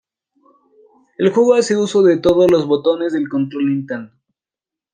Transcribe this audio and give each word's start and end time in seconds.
El 1.19 1.29
juego 1.29 1.53
hace 1.53 1.77
uso 1.77 2.01
de 2.01 2.17
todos 2.17 2.49
los 2.49 2.65
botones 2.65 3.13
del 3.13 3.29
control 3.29 3.65
de 3.65 3.69
Nintendo. 3.75 4.13